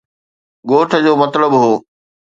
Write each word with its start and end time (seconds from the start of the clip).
ڳوٺ 0.69 0.89
جو 1.05 1.13
مطلب 1.23 1.51
هو 1.61 1.71